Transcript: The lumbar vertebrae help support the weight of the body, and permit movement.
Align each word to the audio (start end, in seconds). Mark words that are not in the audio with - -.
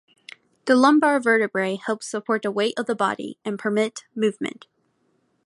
The 0.65 0.73
lumbar 0.75 1.19
vertebrae 1.19 1.75
help 1.75 2.01
support 2.01 2.41
the 2.41 2.49
weight 2.49 2.73
of 2.75 2.87
the 2.87 2.95
body, 2.95 3.37
and 3.45 3.59
permit 3.59 4.05
movement. 4.15 4.65